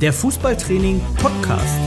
Der 0.00 0.12
Fußballtraining 0.12 1.00
Podcast. 1.14 1.80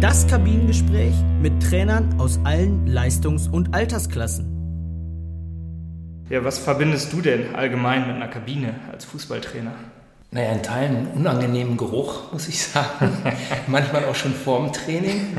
Das 0.00 0.26
Kabinengespräch 0.26 1.12
mit 1.42 1.62
Trainern 1.62 2.18
aus 2.18 2.40
allen 2.44 2.86
Leistungs- 2.86 3.46
und 3.46 3.74
Altersklassen. 3.74 4.46
Ja, 6.30 6.42
was 6.42 6.58
verbindest 6.58 7.12
du 7.12 7.20
denn 7.20 7.54
allgemein 7.54 8.06
mit 8.06 8.16
einer 8.16 8.28
Kabine 8.28 8.76
als 8.90 9.04
Fußballtrainer? 9.04 9.74
Naja, 10.30 10.52
in 10.52 10.62
Teilen 10.62 10.96
einen 10.96 11.06
unangenehmen 11.08 11.76
Geruch, 11.76 12.32
muss 12.32 12.48
ich 12.48 12.62
sagen. 12.62 13.12
Manchmal 13.66 14.06
auch 14.06 14.14
schon 14.14 14.32
vorm 14.32 14.72
Training. 14.72 15.36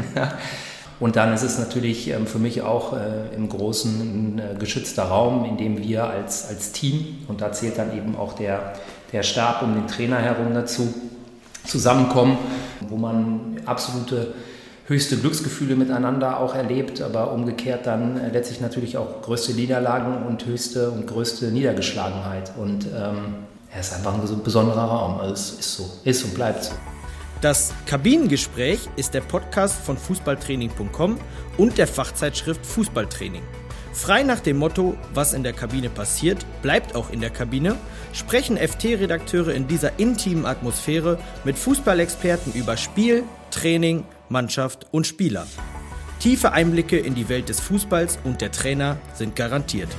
Und 1.01 1.15
dann 1.15 1.33
ist 1.33 1.41
es 1.41 1.57
natürlich 1.57 2.09
ähm, 2.09 2.27
für 2.27 2.37
mich 2.37 2.61
auch 2.61 2.93
äh, 2.93 3.35
im 3.35 3.49
Großen 3.49 3.91
ein 4.01 4.39
äh, 4.39 4.59
geschützter 4.59 5.05
Raum, 5.05 5.45
in 5.45 5.57
dem 5.57 5.79
wir 5.79 6.05
als, 6.05 6.47
als 6.47 6.73
Team, 6.73 7.25
und 7.27 7.41
da 7.41 7.51
zählt 7.51 7.79
dann 7.79 7.97
eben 7.97 8.15
auch 8.15 8.33
der, 8.33 8.73
der 9.11 9.23
Stab 9.23 9.63
um 9.63 9.73
den 9.73 9.87
Trainer 9.87 10.19
herum 10.19 10.53
dazu, 10.53 10.93
zusammenkommen, 11.65 12.37
wo 12.87 12.97
man 12.97 13.61
absolute 13.65 14.35
höchste 14.85 15.17
Glücksgefühle 15.17 15.75
miteinander 15.75 16.39
auch 16.39 16.53
erlebt, 16.53 17.01
aber 17.01 17.31
umgekehrt 17.31 17.87
dann 17.87 18.19
äh, 18.19 18.29
letztlich 18.29 18.61
natürlich 18.61 18.95
auch 18.95 19.23
größte 19.23 19.53
Niederlagen 19.53 20.27
und 20.27 20.45
höchste 20.45 20.91
und 20.91 21.07
größte 21.07 21.45
Niedergeschlagenheit. 21.47 22.51
Und 22.61 22.85
ähm, 22.85 23.37
er 23.73 23.79
ist 23.79 23.91
einfach 23.91 24.13
ein 24.13 24.43
besonderer 24.43 24.83
Raum. 24.83 25.19
Also 25.19 25.33
es 25.33 25.49
ist 25.59 25.75
so, 25.77 25.89
ist 26.03 26.23
und 26.25 26.35
bleibt 26.35 26.65
so. 26.65 26.73
Das 27.41 27.73
Kabinengespräch 27.87 28.87
ist 28.97 29.15
der 29.15 29.21
Podcast 29.21 29.83
von 29.83 29.97
Fußballtraining.com 29.97 31.17
und 31.57 31.77
der 31.79 31.87
Fachzeitschrift 31.87 32.63
Fußballtraining. 32.63 33.41
Frei 33.93 34.21
nach 34.21 34.39
dem 34.39 34.57
Motto, 34.57 34.95
was 35.15 35.33
in 35.33 35.41
der 35.41 35.53
Kabine 35.53 35.89
passiert, 35.89 36.45
bleibt 36.61 36.95
auch 36.95 37.09
in 37.09 37.19
der 37.19 37.31
Kabine, 37.31 37.77
sprechen 38.13 38.57
FT-Redakteure 38.57 39.53
in 39.53 39.67
dieser 39.67 39.99
intimen 39.99 40.45
Atmosphäre 40.45 41.17
mit 41.43 41.57
Fußballexperten 41.57 42.53
über 42.53 42.77
Spiel, 42.77 43.23
Training, 43.49 44.05
Mannschaft 44.29 44.85
und 44.91 45.07
Spieler. 45.07 45.47
Tiefe 46.19 46.51
Einblicke 46.51 46.99
in 46.99 47.15
die 47.15 47.27
Welt 47.27 47.49
des 47.49 47.59
Fußballs 47.59 48.19
und 48.23 48.41
der 48.41 48.51
Trainer 48.51 48.97
sind 49.15 49.35
garantiert. 49.35 49.89